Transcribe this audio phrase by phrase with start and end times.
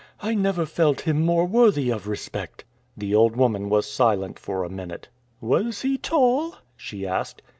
[0.19, 2.65] "I never felt him more worthy of respect."
[2.97, 5.09] The old woman was silent for a minute.
[5.39, 7.43] "Was he tall?" she asked.